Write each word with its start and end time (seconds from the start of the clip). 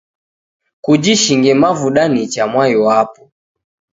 Kujishinge 0.83 1.51
mavuda 1.61 2.01
nicha 2.13 2.43
mwai 2.51 2.75
wapo 2.85 3.23